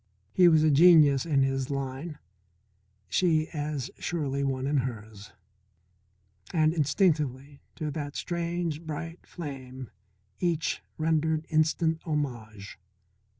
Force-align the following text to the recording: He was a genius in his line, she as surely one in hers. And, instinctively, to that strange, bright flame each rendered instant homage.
He 0.33 0.47
was 0.47 0.63
a 0.63 0.71
genius 0.71 1.27
in 1.27 1.43
his 1.43 1.69
line, 1.69 2.17
she 3.07 3.49
as 3.49 3.91
surely 3.99 4.43
one 4.43 4.65
in 4.65 4.77
hers. 4.77 5.31
And, 6.51 6.73
instinctively, 6.73 7.61
to 7.75 7.91
that 7.91 8.15
strange, 8.15 8.81
bright 8.81 9.27
flame 9.27 9.91
each 10.39 10.81
rendered 10.97 11.45
instant 11.51 12.01
homage. 12.03 12.79